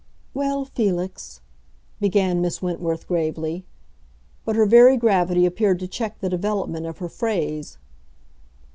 [0.33, 1.41] "Well, Felix,"
[1.99, 3.65] began Miss Wentworth, gravely.
[4.45, 7.77] But her very gravity appeared to check the development of her phrase.